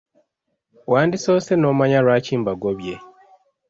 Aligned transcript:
Wandisoose 0.91 1.53
n'omanya 1.57 1.99
lwaki 2.05 2.33
mbagobye. 2.41 2.95